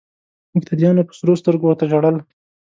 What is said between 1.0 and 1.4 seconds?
په سرو